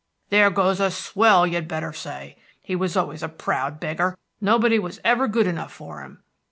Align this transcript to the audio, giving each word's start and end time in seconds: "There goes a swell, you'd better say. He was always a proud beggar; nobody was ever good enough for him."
"There 0.29 0.49
goes 0.49 0.79
a 0.79 0.89
swell, 0.89 1.45
you'd 1.45 1.67
better 1.67 1.93
say. 1.93 2.35
He 2.59 2.75
was 2.75 2.97
always 2.97 3.21
a 3.21 3.29
proud 3.29 3.79
beggar; 3.79 4.17
nobody 4.41 4.79
was 4.79 4.99
ever 5.05 5.27
good 5.27 5.45
enough 5.45 5.71
for 5.71 6.01
him." 6.01 6.23